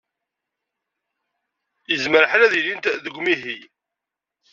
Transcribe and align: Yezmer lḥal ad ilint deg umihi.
Yezmer 1.91 2.21
lḥal 2.25 2.41
ad 2.43 2.53
ilint 2.59 2.85
deg 3.05 3.15
umihi. 3.19 3.57